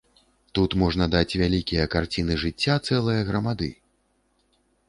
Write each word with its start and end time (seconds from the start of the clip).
Тут 0.59 0.71
можна 0.83 1.07
даць 1.15 1.37
вялікія 1.41 1.83
карціны 1.97 2.39
жыцця 2.45 2.79
цэлае 2.87 3.19
грамады. 3.29 3.73